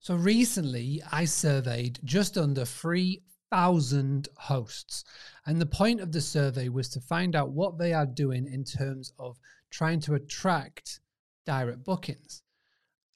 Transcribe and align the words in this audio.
So 0.00 0.14
recently, 0.14 1.02
I 1.10 1.24
surveyed 1.24 1.98
just 2.04 2.38
under 2.38 2.64
3,000 2.64 4.28
hosts. 4.36 5.04
And 5.46 5.60
the 5.60 5.66
point 5.66 6.00
of 6.00 6.12
the 6.12 6.20
survey 6.20 6.68
was 6.68 6.88
to 6.90 7.00
find 7.00 7.34
out 7.34 7.50
what 7.50 7.78
they 7.78 7.92
are 7.92 8.06
doing 8.06 8.46
in 8.46 8.64
terms 8.64 9.12
of 9.18 9.38
trying 9.70 10.00
to 10.00 10.14
attract 10.14 11.00
direct 11.46 11.84
bookings. 11.84 12.42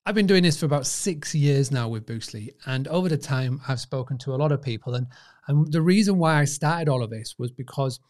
I've 0.05 0.17
been 0.17 0.27
doing 0.27 0.43
this 0.43 0.59
for 0.59 0.67
about 0.67 0.87
six 0.87 1.33
years 1.33 1.71
now 1.71 1.89
with 1.89 2.07
Boostly. 2.07 2.51
And 2.67 2.89
over 2.89 3.09
the 3.09 3.17
time, 3.17 3.61
I've 3.69 3.81
spoken 3.81 4.19
to 4.19 4.35
a 4.35 4.37
lot 4.37 4.51
of 4.51 4.61
people. 4.61 4.95
And, 4.95 5.07
and 5.47 5.73
the 5.73 5.83
reason 5.83 6.19
why 6.19 6.41
I 6.41 6.45
started 6.45 6.89
all 6.89 7.05
of 7.05 7.11
this 7.11 7.37
was 7.39 7.53
because 7.53 8.01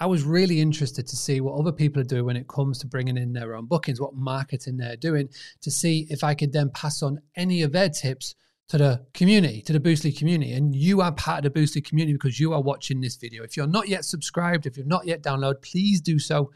I 0.00 0.06
was 0.06 0.22
really 0.22 0.60
interested 0.62 1.06
to 1.06 1.16
see 1.16 1.42
what 1.42 1.60
other 1.60 1.72
people 1.72 2.00
are 2.00 2.06
doing 2.06 2.24
when 2.24 2.36
it 2.36 2.48
comes 2.48 2.78
to 2.78 2.86
bringing 2.86 3.18
in 3.18 3.34
their 3.34 3.54
own 3.54 3.66
bookings, 3.66 4.00
what 4.00 4.14
marketing 4.14 4.78
they're 4.78 4.96
doing, 4.96 5.28
to 5.60 5.70
see 5.70 6.06
if 6.08 6.24
I 6.24 6.34
could 6.34 6.54
then 6.54 6.70
pass 6.70 7.02
on 7.02 7.20
any 7.36 7.60
of 7.60 7.72
their 7.72 7.90
tips 7.90 8.34
to 8.68 8.78
the 8.78 9.04
community, 9.12 9.60
to 9.60 9.74
the 9.74 9.80
Boostly 9.80 10.16
community. 10.16 10.54
And 10.54 10.74
you 10.74 11.02
are 11.02 11.12
part 11.12 11.44
of 11.44 11.52
the 11.52 11.60
Boostly 11.60 11.84
community 11.84 12.14
because 12.14 12.40
you 12.40 12.54
are 12.54 12.62
watching 12.62 13.02
this 13.02 13.16
video. 13.16 13.42
If 13.42 13.58
you're 13.58 13.66
not 13.66 13.88
yet 13.88 14.06
subscribed, 14.06 14.64
if 14.64 14.78
you've 14.78 14.86
not 14.86 15.06
yet 15.06 15.22
downloaded, 15.22 15.60
please 15.60 16.00
do 16.00 16.18
so 16.18 16.50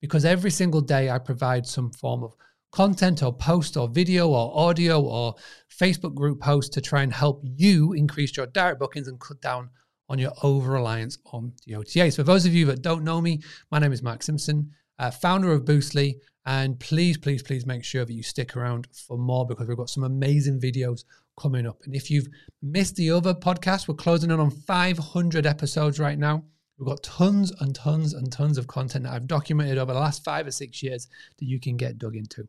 because 0.00 0.24
every 0.24 0.50
single 0.50 0.80
day 0.80 1.10
I 1.10 1.18
provide 1.18 1.66
some 1.66 1.92
form 1.92 2.24
of 2.24 2.34
content 2.72 3.22
or 3.22 3.32
post 3.32 3.76
or 3.76 3.88
video 3.88 4.30
or 4.30 4.52
audio 4.56 5.00
or 5.00 5.36
Facebook 5.70 6.14
group 6.14 6.40
post 6.40 6.72
to 6.72 6.80
try 6.80 7.02
and 7.02 7.12
help 7.12 7.42
you 7.44 7.92
increase 7.92 8.36
your 8.36 8.46
direct 8.46 8.80
bookings 8.80 9.06
and 9.06 9.20
cut 9.20 9.40
down 9.40 9.70
on 10.10 10.18
your 10.18 10.32
over 10.42 10.72
reliance 10.72 11.16
on 11.32 11.52
the 11.66 11.76
OTA. 11.76 12.10
So, 12.10 12.16
for 12.16 12.24
those 12.24 12.44
of 12.44 12.52
you 12.52 12.66
that 12.66 12.82
don't 12.82 13.04
know 13.04 13.20
me, 13.20 13.40
my 13.70 13.78
name 13.78 13.92
is 13.92 14.02
Mark 14.02 14.22
Simpson, 14.22 14.70
uh, 14.98 15.10
founder 15.10 15.52
of 15.52 15.64
Boostly. 15.64 16.16
And 16.46 16.80
please, 16.80 17.16
please, 17.16 17.42
please 17.42 17.64
make 17.64 17.84
sure 17.84 18.04
that 18.04 18.12
you 18.12 18.22
stick 18.22 18.56
around 18.56 18.88
for 18.92 19.16
more 19.16 19.46
because 19.46 19.68
we've 19.68 19.76
got 19.76 19.90
some 19.90 20.04
amazing 20.04 20.60
videos 20.60 21.04
coming 21.40 21.66
up. 21.66 21.80
And 21.84 21.94
if 21.94 22.10
you've 22.10 22.28
missed 22.62 22.96
the 22.96 23.10
other 23.10 23.34
podcast, 23.34 23.88
we're 23.88 23.94
closing 23.94 24.30
in 24.30 24.40
on 24.40 24.50
500 24.50 25.46
episodes 25.46 26.00
right 26.00 26.18
now. 26.18 26.42
We've 26.78 26.88
got 26.88 27.02
tons 27.02 27.52
and 27.60 27.74
tons 27.74 28.14
and 28.14 28.32
tons 28.32 28.56
of 28.56 28.66
content 28.66 29.04
that 29.04 29.12
I've 29.12 29.26
documented 29.26 29.78
over 29.78 29.92
the 29.92 30.00
last 30.00 30.24
five 30.24 30.46
or 30.46 30.50
six 30.50 30.82
years 30.82 31.08
that 31.38 31.44
you 31.44 31.60
can 31.60 31.76
get 31.76 31.98
dug 31.98 32.16
into. 32.16 32.48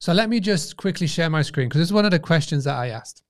So 0.00 0.12
let 0.12 0.28
me 0.28 0.40
just 0.40 0.76
quickly 0.76 1.06
share 1.06 1.30
my 1.30 1.42
screen 1.42 1.68
because 1.68 1.78
this 1.78 1.88
is 1.88 1.92
one 1.92 2.04
of 2.04 2.10
the 2.10 2.18
questions 2.18 2.64
that 2.64 2.74
I 2.74 2.88
asked. 2.88 3.22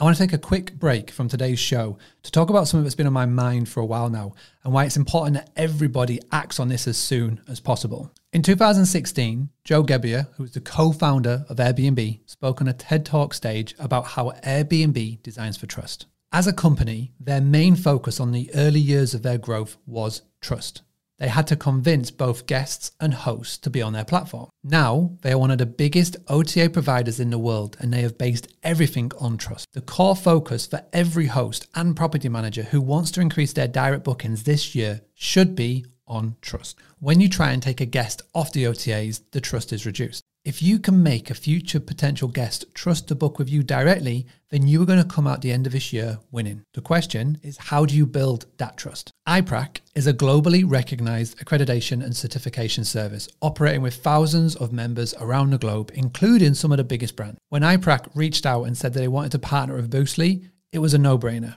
I 0.00 0.04
want 0.04 0.16
to 0.16 0.22
take 0.22 0.32
a 0.32 0.38
quick 0.38 0.78
break 0.78 1.10
from 1.10 1.26
today's 1.26 1.58
show 1.58 1.98
to 2.22 2.30
talk 2.30 2.50
about 2.50 2.68
something 2.68 2.84
that's 2.84 2.94
been 2.94 3.08
on 3.08 3.12
my 3.12 3.26
mind 3.26 3.68
for 3.68 3.80
a 3.80 3.84
while 3.84 4.08
now 4.08 4.32
and 4.62 4.72
why 4.72 4.84
it's 4.84 4.96
important 4.96 5.34
that 5.34 5.50
everybody 5.56 6.20
acts 6.30 6.60
on 6.60 6.68
this 6.68 6.86
as 6.86 6.96
soon 6.96 7.40
as 7.48 7.58
possible. 7.58 8.12
In 8.32 8.42
2016, 8.42 9.48
Joe 9.64 9.82
Gebbia, 9.82 10.28
who 10.36 10.44
was 10.44 10.52
the 10.52 10.60
co 10.60 10.92
founder 10.92 11.44
of 11.48 11.56
Airbnb, 11.56 12.20
spoke 12.26 12.60
on 12.60 12.68
a 12.68 12.72
TED 12.72 13.04
Talk 13.04 13.34
stage 13.34 13.74
about 13.80 14.06
how 14.06 14.30
Airbnb 14.44 15.20
designs 15.24 15.56
for 15.56 15.66
trust. 15.66 16.06
As 16.30 16.46
a 16.46 16.52
company, 16.52 17.10
their 17.18 17.40
main 17.40 17.74
focus 17.74 18.20
on 18.20 18.30
the 18.30 18.54
early 18.54 18.78
years 18.78 19.14
of 19.14 19.24
their 19.24 19.38
growth 19.38 19.78
was 19.84 20.22
trust. 20.40 20.82
They 21.18 21.28
had 21.28 21.48
to 21.48 21.56
convince 21.56 22.10
both 22.10 22.46
guests 22.46 22.92
and 23.00 23.12
hosts 23.12 23.58
to 23.58 23.70
be 23.70 23.82
on 23.82 23.92
their 23.92 24.04
platform. 24.04 24.50
Now, 24.62 25.16
they 25.22 25.32
are 25.32 25.38
one 25.38 25.50
of 25.50 25.58
the 25.58 25.66
biggest 25.66 26.16
OTA 26.28 26.70
providers 26.70 27.18
in 27.18 27.30
the 27.30 27.38
world 27.38 27.76
and 27.80 27.92
they 27.92 28.02
have 28.02 28.16
based 28.16 28.48
everything 28.62 29.10
on 29.20 29.36
trust. 29.36 29.66
The 29.72 29.80
core 29.80 30.16
focus 30.16 30.66
for 30.66 30.84
every 30.92 31.26
host 31.26 31.66
and 31.74 31.96
property 31.96 32.28
manager 32.28 32.62
who 32.62 32.80
wants 32.80 33.10
to 33.12 33.20
increase 33.20 33.52
their 33.52 33.68
direct 33.68 34.04
bookings 34.04 34.44
this 34.44 34.74
year 34.74 35.00
should 35.14 35.56
be 35.56 35.84
on 36.06 36.36
trust. 36.40 36.78
When 37.00 37.20
you 37.20 37.28
try 37.28 37.50
and 37.50 37.62
take 37.62 37.80
a 37.80 37.86
guest 37.86 38.22
off 38.34 38.52
the 38.52 38.64
OTAs, 38.64 39.22
the 39.32 39.40
trust 39.40 39.72
is 39.72 39.86
reduced. 39.86 40.22
If 40.48 40.62
you 40.62 40.78
can 40.78 41.02
make 41.02 41.28
a 41.28 41.34
future 41.34 41.78
potential 41.78 42.26
guest 42.26 42.64
trust 42.72 43.08
to 43.08 43.14
book 43.14 43.38
with 43.38 43.50
you 43.50 43.62
directly, 43.62 44.26
then 44.48 44.66
you 44.66 44.80
are 44.80 44.86
going 44.86 44.98
to 44.98 45.04
come 45.04 45.26
out 45.26 45.42
the 45.42 45.52
end 45.52 45.66
of 45.66 45.74
this 45.74 45.92
year 45.92 46.20
winning. 46.30 46.64
The 46.72 46.80
question 46.80 47.38
is 47.42 47.58
how 47.58 47.84
do 47.84 47.94
you 47.94 48.06
build 48.06 48.46
that 48.56 48.78
trust? 48.78 49.12
iPRAC 49.28 49.80
is 49.94 50.06
a 50.06 50.14
globally 50.14 50.64
recognized 50.66 51.36
accreditation 51.36 52.02
and 52.02 52.16
certification 52.16 52.86
service 52.86 53.28
operating 53.42 53.82
with 53.82 53.96
thousands 53.96 54.56
of 54.56 54.72
members 54.72 55.12
around 55.20 55.50
the 55.50 55.58
globe, 55.58 55.90
including 55.92 56.54
some 56.54 56.72
of 56.72 56.78
the 56.78 56.84
biggest 56.84 57.14
brands. 57.14 57.38
When 57.50 57.60
iPRAC 57.60 58.08
reached 58.14 58.46
out 58.46 58.62
and 58.62 58.74
said 58.74 58.94
that 58.94 59.00
they 59.00 59.08
wanted 59.08 59.32
to 59.32 59.38
partner 59.40 59.76
with 59.76 59.92
Boostly, 59.92 60.48
it 60.72 60.78
was 60.78 60.94
a 60.94 60.98
no 60.98 61.18
brainer. 61.18 61.56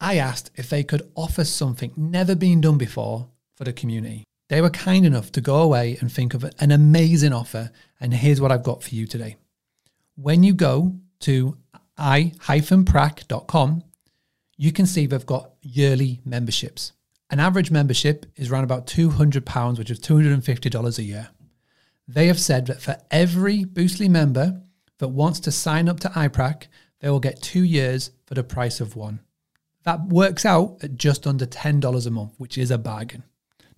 I 0.00 0.16
asked 0.16 0.50
if 0.54 0.70
they 0.70 0.82
could 0.82 1.12
offer 1.14 1.44
something 1.44 1.92
never 1.94 2.34
been 2.34 2.62
done 2.62 2.78
before 2.78 3.28
for 3.54 3.64
the 3.64 3.74
community. 3.74 4.24
They 4.48 4.60
were 4.60 4.70
kind 4.70 5.04
enough 5.04 5.30
to 5.32 5.40
go 5.40 5.56
away 5.56 5.98
and 6.00 6.10
think 6.10 6.34
of 6.34 6.44
an 6.44 6.70
amazing 6.70 7.32
offer. 7.32 7.70
And 8.00 8.14
here's 8.14 8.40
what 8.40 8.50
I've 8.50 8.62
got 8.62 8.82
for 8.82 8.94
you 8.94 9.06
today. 9.06 9.36
When 10.16 10.42
you 10.42 10.54
go 10.54 10.96
to 11.20 11.56
i-prac.com, 11.98 13.82
you 14.56 14.72
can 14.72 14.86
see 14.86 15.06
they've 15.06 15.24
got 15.26 15.52
yearly 15.62 16.20
memberships. 16.24 16.92
An 17.30 17.40
average 17.40 17.70
membership 17.70 18.26
is 18.36 18.50
around 18.50 18.64
about 18.64 18.86
£200, 18.86 19.78
which 19.78 19.90
is 19.90 20.00
$250 20.00 20.98
a 20.98 21.02
year. 21.02 21.28
They 22.06 22.26
have 22.28 22.40
said 22.40 22.66
that 22.66 22.80
for 22.80 22.96
every 23.10 23.64
Boostly 23.64 24.08
member 24.08 24.62
that 24.96 25.08
wants 25.08 25.40
to 25.40 25.52
sign 25.52 25.88
up 25.90 26.00
to 26.00 26.08
iPrac, 26.08 26.68
they 27.00 27.10
will 27.10 27.20
get 27.20 27.42
two 27.42 27.62
years 27.62 28.12
for 28.24 28.34
the 28.34 28.42
price 28.42 28.80
of 28.80 28.96
one. 28.96 29.20
That 29.84 30.06
works 30.06 30.46
out 30.46 30.78
at 30.82 30.96
just 30.96 31.26
under 31.26 31.46
$10 31.46 32.06
a 32.06 32.10
month, 32.10 32.34
which 32.38 32.56
is 32.56 32.70
a 32.70 32.78
bargain. 32.78 33.24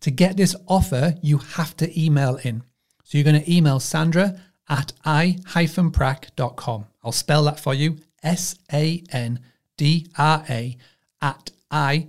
To 0.00 0.10
get 0.10 0.36
this 0.36 0.56
offer, 0.66 1.14
you 1.22 1.38
have 1.38 1.76
to 1.78 2.00
email 2.00 2.36
in. 2.42 2.62
So 3.04 3.18
you're 3.18 3.24
going 3.24 3.42
to 3.42 3.52
email 3.52 3.80
Sandra 3.80 4.40
at 4.68 4.92
i-prac.com. 5.04 6.86
I'll 7.02 7.12
spell 7.12 7.44
that 7.44 7.60
for 7.60 7.74
you. 7.74 7.98
S-A-N-D-R-A 8.22 9.46
at 11.22 11.50
i-prac.com. 11.70 12.08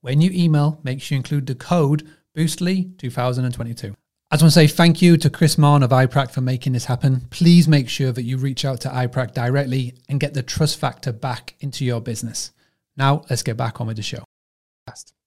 When 0.00 0.20
you 0.20 0.30
email, 0.32 0.80
make 0.84 1.02
sure 1.02 1.16
you 1.16 1.18
include 1.18 1.46
the 1.46 1.54
code 1.54 2.08
Boostly2022. 2.36 3.94
I 4.30 4.36
just 4.36 4.42
want 4.42 4.52
to 4.52 4.60
say 4.60 4.66
thank 4.66 5.00
you 5.00 5.16
to 5.16 5.30
Chris 5.30 5.56
Marn 5.56 5.82
of 5.82 5.90
iPrac 5.90 6.30
for 6.30 6.42
making 6.42 6.74
this 6.74 6.84
happen. 6.84 7.22
Please 7.30 7.66
make 7.66 7.88
sure 7.88 8.12
that 8.12 8.22
you 8.22 8.36
reach 8.36 8.64
out 8.64 8.80
to 8.82 8.90
iPrac 8.90 9.32
directly 9.32 9.94
and 10.08 10.20
get 10.20 10.34
the 10.34 10.42
trust 10.42 10.78
factor 10.78 11.12
back 11.12 11.54
into 11.60 11.84
your 11.84 12.00
business. 12.00 12.52
Now, 12.98 13.22
let's 13.30 13.44
get 13.44 13.56
back 13.56 13.80
on 13.80 13.86
with 13.86 13.96
the 13.96 14.02
show. 14.02 14.24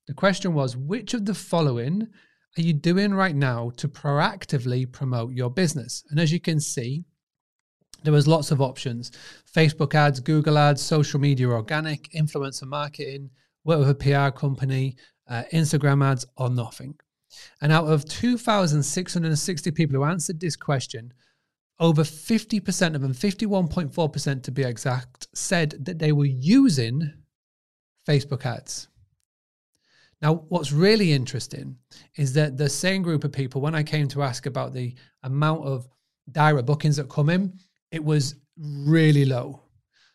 The 0.07 0.13
question 0.13 0.53
was 0.53 0.75
which 0.75 1.13
of 1.13 1.25
the 1.25 1.33
following 1.33 2.07
are 2.57 2.61
you 2.61 2.73
doing 2.73 3.13
right 3.13 3.35
now 3.35 3.71
to 3.77 3.87
proactively 3.87 4.91
promote 4.91 5.31
your 5.31 5.49
business? 5.49 6.03
And 6.09 6.19
as 6.19 6.33
you 6.33 6.41
can 6.41 6.59
see, 6.59 7.05
there 8.03 8.11
was 8.11 8.27
lots 8.27 8.51
of 8.51 8.61
options 8.61 9.11
Facebook 9.55 9.95
ads, 9.95 10.19
Google 10.19 10.57
ads, 10.57 10.81
social 10.81 11.19
media 11.19 11.47
organic, 11.47 12.09
influencer 12.11 12.67
marketing, 12.67 13.29
work 13.63 13.79
with 13.79 13.89
a 13.89 13.95
PR 13.95 14.37
company, 14.37 14.97
uh, 15.29 15.43
Instagram 15.53 16.03
ads, 16.03 16.25
or 16.35 16.49
nothing. 16.49 16.95
And 17.61 17.71
out 17.71 17.85
of 17.85 18.03
2,660 18.03 19.71
people 19.71 19.95
who 19.95 20.03
answered 20.03 20.41
this 20.41 20.57
question, 20.57 21.13
over 21.79 22.03
50% 22.03 22.95
of 22.95 23.01
them, 23.01 23.13
51.4% 23.13 24.43
to 24.43 24.51
be 24.51 24.63
exact, 24.63 25.27
said 25.33 25.75
that 25.85 25.99
they 25.99 26.11
were 26.11 26.25
using 26.25 27.13
Facebook 28.07 28.45
ads. 28.45 28.87
Now, 30.21 30.45
what's 30.49 30.71
really 30.71 31.13
interesting 31.13 31.77
is 32.15 32.33
that 32.33 32.57
the 32.57 32.69
same 32.69 33.01
group 33.01 33.23
of 33.23 33.31
people, 33.31 33.59
when 33.59 33.73
I 33.73 33.81
came 33.81 34.07
to 34.09 34.21
ask 34.21 34.45
about 34.45 34.73
the 34.73 34.93
amount 35.23 35.65
of 35.65 35.87
direct 36.31 36.67
bookings 36.67 36.97
that 36.97 37.09
come 37.09 37.29
in, 37.29 37.57
it 37.91 38.03
was 38.03 38.35
really 38.57 39.25
low. 39.25 39.63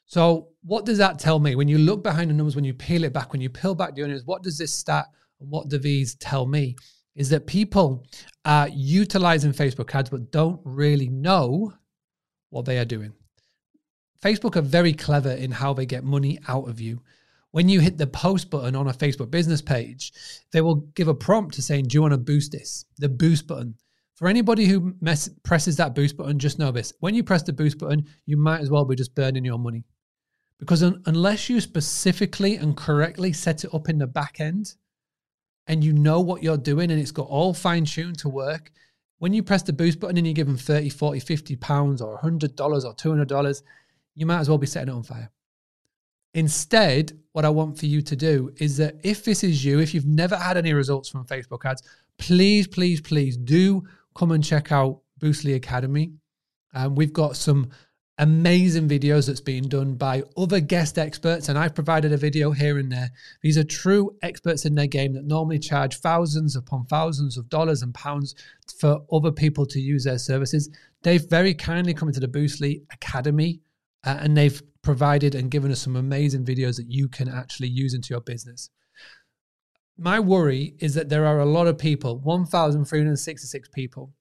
So, 0.06 0.48
what 0.62 0.84
does 0.84 0.98
that 0.98 1.19
tell 1.19 1.41
me? 1.41 1.56
When 1.56 1.66
you 1.66 1.78
look 1.78 2.04
behind 2.04 2.30
the 2.30 2.34
numbers, 2.34 2.54
when 2.54 2.64
you 2.64 2.75
peel 2.75 3.02
it 3.02 3.12
back, 3.12 3.32
when 3.32 3.42
you 3.42 3.50
peel 3.50 3.75
back 3.75 3.94
the 3.94 4.04
onions, 4.04 4.25
what 4.25 4.44
does 4.44 4.56
this 4.56 4.72
stat 4.72 5.06
and 5.41 5.50
what 5.50 5.69
do 5.69 5.78
these 5.78 6.14
tell 6.16 6.46
me? 6.46 6.76
Is 7.16 7.28
that 7.30 7.46
people 7.46 8.06
are 8.44 8.69
utilizing 8.69 9.52
Facebook 9.52 9.92
ads 9.94 10.10
but 10.10 10.30
don't 10.30 10.60
really 10.64 11.08
know 11.08 11.72
what 12.50 12.64
they 12.64 12.78
are 12.78 12.84
doing. 12.84 13.12
Facebook 14.22 14.56
are 14.56 14.62
very 14.62 14.93
clever 14.93 15.32
in 15.32 15.50
how 15.50 15.72
they 15.72 15.87
get 15.87 16.05
money 16.05 16.38
out 16.46 16.69
of 16.69 16.81
you 16.81 17.00
when 17.56 17.70
you 17.70 17.81
hit 17.81 17.97
the 17.97 18.06
post 18.06 18.50
button 18.50 18.76
on 18.76 18.88
a 18.88 18.93
Facebook 18.93 19.31
business 19.31 19.62
page, 19.62 20.12
they 20.53 20.61
will 20.61 20.75
give 20.94 21.08
a 21.08 21.14
prompt 21.14 21.55
to 21.55 21.62
saying, 21.62 21.87
Do 21.87 21.94
you 21.94 22.03
want 22.03 22.12
to 22.12 22.19
boost 22.19 22.53
this? 22.53 22.85
The 22.99 23.08
boost 23.08 23.47
button. 23.47 23.76
For 24.14 24.29
anybody 24.29 24.67
who 24.67 24.94
mess, 25.00 25.31
presses 25.43 25.75
that 25.79 25.94
boost 25.94 26.19
button, 26.19 26.38
just 26.38 26.58
know 26.58 26.70
this. 26.70 26.93
When 27.00 27.14
you 27.14 27.25
press 27.25 27.43
the 27.43 27.55
boost 27.55 27.79
button, 27.79 28.05
you 28.26 28.37
might 28.37 28.61
as 28.61 28.69
well 28.69 28.85
be 28.85 28.94
just 28.94 29.14
burning 29.14 29.43
your 29.43 29.58
money. 29.58 29.85
Because 30.58 30.82
un- 30.82 31.03
unless 31.06 31.49
you 31.49 31.62
specifically 31.62 32.56
and 32.56 32.76
correctly 32.76 33.32
set 33.32 33.64
it 33.64 33.73
up 33.73 33.88
in 33.88 33.97
the 33.97 34.06
back 34.06 34.38
end 34.38 34.75
and 35.67 35.82
you 35.82 35.94
know 35.94 36.20
what 36.20 36.43
you're 36.43 36.59
doing 36.59 36.91
and 36.91 37.00
it's 37.00 37.11
got 37.11 37.29
all 37.29 37.55
fine 37.55 37.87
tuned 37.87 38.19
to 38.19 38.29
work, 38.29 38.70
when 39.17 39.32
you 39.32 39.43
press 39.43 39.62
the 39.62 39.73
boost 39.73 39.99
button 39.99 40.19
and 40.19 40.26
you 40.26 40.35
give 40.35 40.47
them 40.47 40.59
30, 40.59 40.91
40, 40.91 41.20
50 41.20 41.56
pounds 41.56 42.02
or 42.02 42.20
$100 42.20 42.61
or 42.61 42.94
$200, 42.94 43.62
you 44.14 44.26
might 44.26 44.41
as 44.41 44.50
well 44.50 44.59
be 44.59 44.67
setting 44.67 44.93
it 44.93 44.94
on 44.94 45.02
fire. 45.02 45.31
Instead, 46.37 47.19
what 47.37 47.44
I 47.44 47.50
want 47.50 47.79
for 47.79 47.85
you 47.85 48.00
to 48.00 48.17
do 48.17 48.50
is 48.56 48.79
that 48.79 48.94
if 49.03 49.23
this 49.23 49.44
is 49.44 49.62
you, 49.62 49.79
if 49.79 49.93
you've 49.93 50.06
never 50.06 50.37
had 50.37 50.56
any 50.56 50.73
results 50.73 51.11
from 51.11 51.27
Facebook 51.27 51.67
ads, 51.67 51.83
please, 52.17 52.67
please, 52.67 53.03
please 53.03 53.37
do 53.37 53.87
come 54.15 54.31
and 54.31 54.43
check 54.43 54.73
out 54.73 55.03
Boostly 55.21 55.55
Academy. 55.55 56.15
Um, 56.73 56.94
we've 56.94 57.12
got 57.12 57.37
some 57.37 57.69
amazing 58.17 58.88
videos 58.88 59.27
that's 59.27 59.43
being 59.43 59.65
done 59.65 59.97
by 59.97 60.23
other 60.38 60.61
guest 60.61 60.97
experts, 60.97 61.50
and 61.50 61.59
I've 61.59 61.75
provided 61.75 62.11
a 62.11 62.17
video 62.17 62.53
here 62.53 62.79
and 62.79 62.91
there. 62.91 63.11
These 63.43 63.59
are 63.59 63.65
true 63.65 64.17
experts 64.23 64.65
in 64.65 64.75
their 64.75 64.87
game 64.87 65.12
that 65.12 65.27
normally 65.27 65.59
charge 65.59 65.99
thousands 65.99 66.56
upon 66.56 66.87
thousands 66.87 67.37
of 67.37 67.50
dollars 67.50 67.83
and 67.83 67.93
pounds 67.93 68.35
for 68.79 69.03
other 69.12 69.31
people 69.31 69.67
to 69.67 69.79
use 69.79 70.05
their 70.05 70.17
services. 70.17 70.71
They've 71.03 71.29
very 71.29 71.53
kindly 71.53 71.93
come 71.93 72.09
into 72.09 72.21
the 72.21 72.29
Boostly 72.29 72.81
Academy 72.94 73.61
uh, 74.05 74.17
and 74.21 74.35
they've 74.35 74.62
provided 74.87 75.35
and 75.35 75.50
given 75.50 75.71
us 75.71 75.83
some 75.83 75.97
amazing 75.97 76.44
videos 76.44 76.77
that 76.77 76.91
you 76.91 77.09
can 77.09 77.29
actually 77.29 77.69
use 77.69 77.93
into 77.93 78.15
your 78.15 78.23
business. 78.23 78.71
My 79.99 80.21
worry 80.21 80.75
is 80.79 80.94
that 80.94 81.09
there 81.09 81.27
are 81.27 81.41
a 81.41 81.44
lot 81.44 81.67
of 81.67 81.77
people, 81.77 82.19
1,366 82.21 83.69
people, 83.75 84.15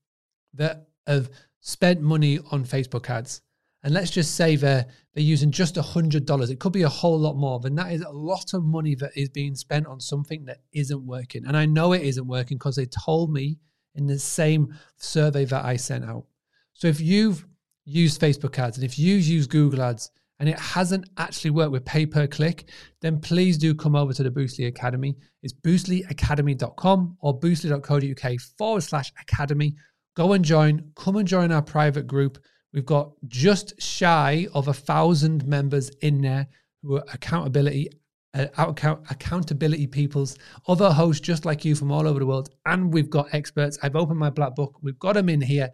that 0.53 0.87
have 1.07 1.29
spent 1.61 2.01
money 2.01 2.39
on 2.51 2.65
Facebook 2.65 3.09
ads 3.09 3.41
and 3.85 3.93
let's 3.93 4.09
just 4.09 4.33
say 4.33 4.55
they're 4.55 4.87
they're 5.13 5.23
using 5.23 5.51
just 5.51 5.77
a 5.77 5.81
hundred 5.81 6.25
dollars. 6.25 6.49
It 6.49 6.59
could 6.59 6.73
be 6.73 6.81
a 6.81 6.89
whole 6.89 7.19
lot 7.19 7.37
more. 7.37 7.59
Then 7.59 7.75
that 7.75 7.93
is 7.93 8.01
a 8.01 8.09
lot 8.09 8.55
of 8.55 8.63
money 8.63 8.95
that 8.95 9.11
is 9.15 9.29
being 9.29 9.53
spent 9.53 9.85
on 9.85 9.99
something 9.99 10.43
that 10.45 10.57
isn't 10.73 11.05
working. 11.05 11.45
And 11.45 11.55
I 11.55 11.67
know 11.67 11.93
it 11.93 12.01
isn't 12.01 12.27
working 12.27 12.57
because 12.57 12.75
they 12.75 12.87
told 12.87 13.31
me 13.31 13.59
in 13.93 14.07
the 14.07 14.17
same 14.17 14.73
survey 14.97 15.45
that 15.45 15.63
I 15.63 15.75
sent 15.75 16.03
out. 16.03 16.25
So 16.73 16.87
if 16.87 16.99
you've 16.99 17.45
used 17.85 18.19
Facebook 18.19 18.57
ads 18.57 18.75
and 18.75 18.83
if 18.83 18.97
you've 18.97 19.23
used 19.23 19.51
Google 19.51 19.83
ads 19.83 20.09
and 20.39 20.49
it 20.49 20.59
hasn't 20.59 21.09
actually 21.17 21.51
worked 21.51 21.71
with 21.71 21.85
pay 21.85 22.05
per 22.05 22.27
click, 22.27 22.69
then 23.01 23.19
please 23.19 23.57
do 23.57 23.73
come 23.73 23.95
over 23.95 24.13
to 24.13 24.23
the 24.23 24.31
Boostly 24.31 24.67
Academy. 24.67 25.15
It's 25.43 25.53
boostlyacademy.com 25.53 27.17
or 27.21 27.39
boostly.co.uk 27.39 28.39
forward 28.57 28.81
slash 28.81 29.11
academy. 29.21 29.75
Go 30.15 30.33
and 30.33 30.43
join, 30.43 30.91
come 30.95 31.17
and 31.17 31.27
join 31.27 31.51
our 31.51 31.61
private 31.61 32.07
group 32.07 32.37
We've 32.75 32.85
got 32.85 33.13
just 33.25 33.81
shy 33.81 34.47
of 34.53 34.67
a 34.67 34.73
thousand 34.73 35.47
members 35.47 35.89
in 36.01 36.19
there 36.19 36.47
who 36.83 36.97
are 36.97 37.05
accountability 37.13 37.89
uh, 38.35 38.47
account, 38.57 38.99
accountability 39.09 39.87
peoples, 39.87 40.37
other 40.67 40.91
hosts 40.91 41.21
just 41.21 41.45
like 41.45 41.63
you 41.63 41.73
from 41.75 41.91
all 41.91 42.07
over 42.07 42.19
the 42.19 42.25
world, 42.25 42.49
and 42.65 42.93
we've 42.93 43.09
got 43.09 43.33
experts. 43.33 43.77
I've 43.81 43.95
opened 43.95 44.19
my 44.19 44.29
black 44.29 44.55
book. 44.55 44.77
We've 44.81 44.99
got 44.99 45.13
them 45.13 45.29
in 45.29 45.41
here, 45.41 45.69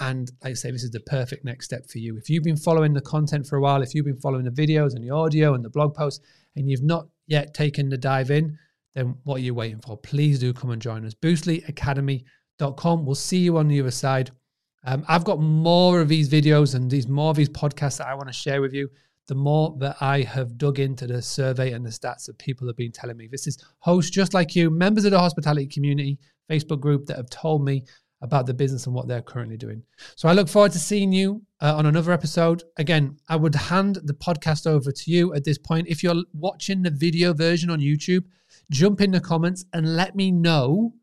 and 0.00 0.30
like 0.42 0.50
I 0.50 0.54
say, 0.54 0.70
this 0.70 0.82
is 0.82 0.90
the 0.90 1.00
perfect 1.00 1.44
next 1.44 1.64
step 1.66 1.88
for 1.88 1.98
you. 1.98 2.16
If 2.16 2.28
you've 2.28 2.44
been 2.44 2.56
following 2.56 2.92
the 2.92 3.00
content 3.00 3.46
for 3.46 3.56
a 3.56 3.60
while, 3.60 3.82
if 3.82 3.94
you've 3.94 4.04
been 4.04 4.20
following 4.20 4.44
the 4.44 4.50
videos 4.50 4.94
and 4.94 5.02
the 5.02 5.10
audio 5.10 5.54
and 5.54 5.64
the 5.64 5.70
blog 5.70 5.94
posts, 5.94 6.24
and 6.56 6.68
you've 6.68 6.82
not 6.82 7.08
yet 7.26 7.54
taken 7.54 7.88
the 7.88 7.96
dive 7.96 8.30
in, 8.30 8.58
then 8.94 9.16
what 9.24 9.36
are 9.36 9.44
you 9.44 9.54
waiting 9.54 9.80
for? 9.80 9.96
Please 9.96 10.38
do 10.38 10.52
come 10.52 10.70
and 10.70 10.82
join 10.82 11.06
us. 11.06 11.14
BoostlyAcademy.com. 11.14 13.06
We'll 13.06 13.14
see 13.14 13.38
you 13.38 13.56
on 13.56 13.68
the 13.68 13.80
other 13.80 13.90
side. 13.90 14.30
Um, 14.84 15.04
I've 15.08 15.24
got 15.24 15.40
more 15.40 16.00
of 16.00 16.08
these 16.08 16.28
videos 16.28 16.74
and 16.74 16.90
these 16.90 17.08
more 17.08 17.30
of 17.30 17.36
these 17.36 17.48
podcasts 17.48 17.98
that 17.98 18.08
I 18.08 18.14
want 18.14 18.28
to 18.28 18.32
share 18.32 18.60
with 18.60 18.74
you. 18.74 18.88
The 19.28 19.34
more 19.34 19.76
that 19.78 19.96
I 20.00 20.22
have 20.22 20.58
dug 20.58 20.78
into 20.78 21.06
the 21.06 21.22
survey 21.22 21.72
and 21.72 21.86
the 21.86 21.90
stats 21.90 22.26
that 22.26 22.38
people 22.38 22.66
have 22.66 22.76
been 22.76 22.92
telling 22.92 23.16
me. 23.16 23.28
This 23.30 23.46
is 23.46 23.58
hosts 23.78 24.10
just 24.10 24.34
like 24.34 24.56
you, 24.56 24.68
members 24.68 25.04
of 25.04 25.12
the 25.12 25.18
hospitality 25.18 25.66
community 25.66 26.18
Facebook 26.50 26.80
group 26.80 27.06
that 27.06 27.16
have 27.16 27.30
told 27.30 27.64
me 27.64 27.84
about 28.22 28.46
the 28.46 28.54
business 28.54 28.86
and 28.86 28.94
what 28.94 29.08
they're 29.08 29.22
currently 29.22 29.56
doing. 29.56 29.82
So 30.16 30.28
I 30.28 30.32
look 30.32 30.48
forward 30.48 30.72
to 30.72 30.78
seeing 30.78 31.12
you 31.12 31.42
uh, 31.60 31.74
on 31.76 31.86
another 31.86 32.12
episode. 32.12 32.62
Again, 32.76 33.16
I 33.28 33.36
would 33.36 33.54
hand 33.54 33.98
the 34.04 34.14
podcast 34.14 34.66
over 34.66 34.92
to 34.92 35.10
you 35.10 35.34
at 35.34 35.44
this 35.44 35.58
point. 35.58 35.88
If 35.88 36.02
you're 36.02 36.22
watching 36.32 36.82
the 36.82 36.90
video 36.90 37.34
version 37.34 37.68
on 37.68 37.80
YouTube, 37.80 38.24
jump 38.70 39.00
in 39.00 39.10
the 39.10 39.20
comments 39.20 39.64
and 39.72 39.96
let 39.96 40.14
me 40.14 40.30
know 40.30 40.94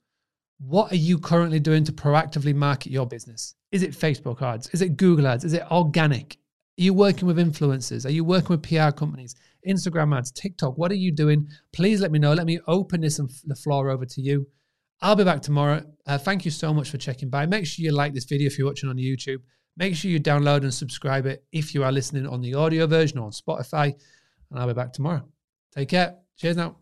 what 0.60 0.92
are 0.92 0.98
you 0.98 1.18
currently 1.18 1.60
doing 1.60 1.83
to 1.86 1.92
proactively 1.92 2.54
market 2.54 2.92
your 2.92 3.06
business? 3.06 3.56
Is 3.71 3.83
it 3.83 3.92
Facebook 3.92 4.42
ads? 4.42 4.69
Is 4.69 4.81
it 4.81 4.98
Google 4.98 5.27
ads? 5.27 5.44
Is 5.44 5.54
it 5.54 5.63
organic? 5.71 6.38
Are 6.80 6.81
you 6.81 6.94
working 6.94 7.28
with 7.28 7.38
influencers? 7.38 8.06
Are 8.06 8.12
you 8.12 8.24
working 8.24 8.50
with 8.50 8.64
PR 8.64 8.92
companies? 8.92 9.36
Instagram 9.68 10.18
ads, 10.18 10.31
TikTok? 10.31 10.78
What 10.78 10.92
are 10.92 10.96
you 10.96 11.12
doing? 11.12 11.50
Please 11.74 12.00
let 12.00 12.10
me 12.10 12.20
know. 12.20 12.31
Let 12.31 12.46
me 12.46 12.62
open 12.68 13.02
this 13.02 13.20
and 13.20 13.30
the 13.46 13.56
floor 13.56 13.90
over 13.90 14.06
to 14.06 14.22
you. 14.22 14.48
I'll 15.02 15.18
be 15.18 15.26
back 15.26 15.42
tomorrow. 15.42 15.84
Uh, 16.08 16.18
thank 16.18 16.46
you 16.46 16.52
so 16.52 16.74
much 16.74 16.90
for 16.90 16.98
checking 16.98 17.30
by. 17.30 17.46
Make 17.46 17.66
sure 17.66 17.84
you 17.84 17.92
like 17.92 18.14
this 18.14 18.24
video 18.24 18.48
if 18.48 18.58
you're 18.58 18.68
watching 18.68 18.90
on 18.90 18.96
YouTube. 18.96 19.40
Make 19.76 19.96
sure 19.96 20.10
you 20.10 20.22
download 20.22 20.62
and 20.62 20.74
subscribe 20.74 21.26
it 21.26 21.44
if 21.52 21.74
you 21.74 21.84
are 21.84 21.92
listening 21.92 22.26
on 22.26 22.42
the 22.42 22.54
audio 22.54 22.88
version 22.88 23.20
or 23.20 23.26
on 23.26 23.31
Spotify. 23.31 23.94
And 24.50 24.60
I'll 24.60 24.68
be 24.68 24.74
back 24.74 24.94
tomorrow. 24.94 25.24
Take 25.76 25.90
care. 25.90 26.16
Cheers 26.38 26.56
now. 26.56 26.78